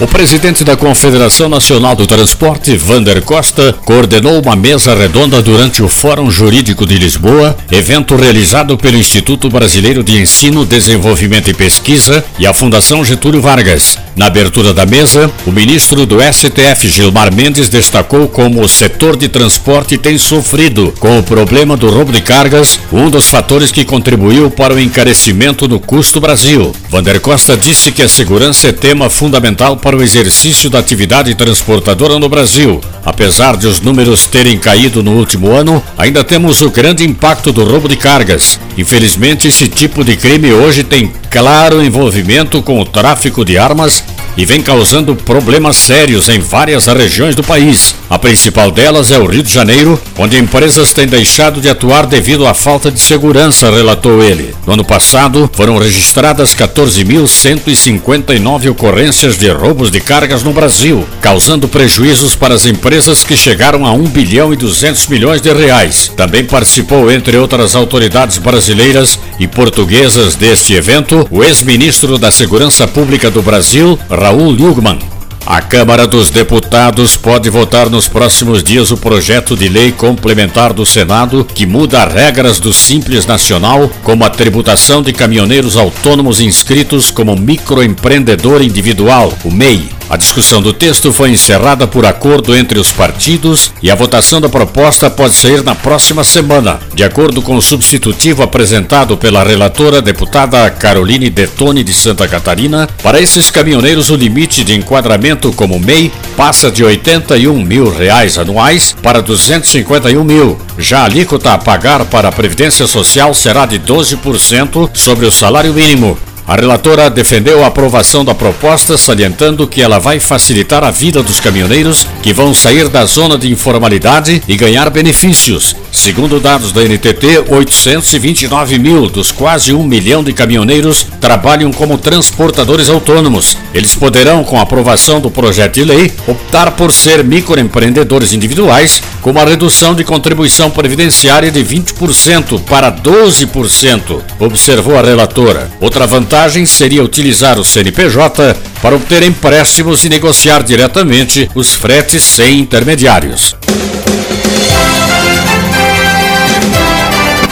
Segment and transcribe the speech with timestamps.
[0.00, 5.88] O presidente da Confederação Nacional do Transporte, Vander Costa, coordenou uma mesa redonda durante o
[5.88, 12.44] Fórum Jurídico de Lisboa, evento realizado pelo Instituto Brasileiro de Ensino, Desenvolvimento e Pesquisa e
[12.46, 13.96] a Fundação Getúlio Vargas.
[14.16, 19.28] Na abertura da mesa, o ministro do STF, Gilmar Mendes, destacou como o setor de
[19.28, 24.50] transporte tem sofrido com o problema do roubo de cargas, um dos fatores que contribuiu
[24.50, 26.72] para o encarecimento do custo Brasil.
[26.90, 32.18] Vander Costa disse que a segurança é tema fundamental para o exercício da atividade transportadora
[32.18, 32.80] no Brasil.
[33.04, 37.62] Apesar de os números terem caído no último ano, ainda temos o grande impacto do
[37.64, 38.58] roubo de cargas.
[38.78, 44.02] Infelizmente, esse tipo de crime hoje tem claro envolvimento com o tráfico de armas
[44.36, 47.94] e vem causando problemas sérios em várias regiões do país.
[48.08, 52.46] A principal delas é o Rio de Janeiro, onde empresas têm deixado de atuar devido
[52.46, 54.54] à falta de segurança, relatou ele.
[54.66, 62.36] No ano passado, foram registradas 14.159 ocorrências de roubos de cargas no Brasil, causando prejuízos
[62.36, 66.12] para as empresas que chegaram a 1 bilhão e 200 milhões de reais.
[66.16, 73.30] Também participou, entre outras autoridades brasileiras e portuguesas deste evento, o ex-ministro da Segurança Pública
[73.30, 74.98] do Brasil, Raul Lugman.
[75.44, 80.86] A Câmara dos Deputados pode votar nos próximos dias o projeto de lei complementar do
[80.86, 87.36] Senado que muda regras do Simples Nacional, como a tributação de caminhoneiros autônomos inscritos como
[87.36, 89.93] microempreendedor individual, o MEI.
[90.08, 94.48] A discussão do texto foi encerrada por acordo entre os partidos e a votação da
[94.48, 96.78] proposta pode sair na próxima semana.
[96.94, 103.20] De acordo com o substitutivo apresentado pela relatora deputada Caroline Detone de Santa Catarina, para
[103.20, 109.22] esses caminhoneiros o limite de enquadramento como MEI passa de 81 mil reais anuais para
[109.22, 110.58] 251 mil.
[110.78, 115.72] Já a alíquota a pagar para a Previdência Social será de 12% sobre o salário
[115.72, 116.18] mínimo.
[116.46, 121.40] A relatora defendeu a aprovação da proposta, salientando que ela vai facilitar a vida dos
[121.40, 125.74] caminhoneiros que vão sair da zona de informalidade e ganhar benefícios.
[125.90, 132.90] Segundo dados da NTT, 829 mil dos quase um milhão de caminhoneiros trabalham como transportadores
[132.90, 133.56] autônomos.
[133.72, 139.30] Eles poderão, com a aprovação do projeto de lei, optar por ser microempreendedores individuais, com
[139.30, 145.70] uma redução de contribuição previdenciária de 20% para 12%, observou a relatora.
[145.80, 152.58] Outra vantagem seria utilizar o CNPJ para obter empréstimos e negociar diretamente os fretes sem
[152.58, 153.56] intermediários.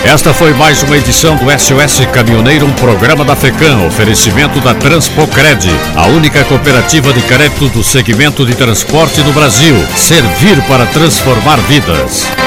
[0.05, 5.69] Esta foi mais uma edição do SOS Caminhoneiro, um programa da FECAM, oferecimento da Transpocred,
[5.97, 9.75] a única cooperativa de crédito do segmento de transporte no Brasil.
[9.97, 12.42] Servir para transformar vidas.